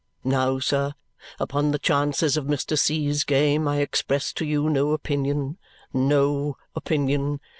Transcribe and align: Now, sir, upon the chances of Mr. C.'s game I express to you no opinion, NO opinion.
Now, 0.23 0.57
sir, 0.57 0.95
upon 1.39 1.69
the 1.69 1.77
chances 1.77 2.35
of 2.35 2.45
Mr. 2.47 2.75
C.'s 2.75 3.23
game 3.23 3.67
I 3.67 3.81
express 3.81 4.33
to 4.33 4.45
you 4.45 4.67
no 4.67 4.93
opinion, 4.93 5.59
NO 5.93 6.57
opinion. 6.75 7.39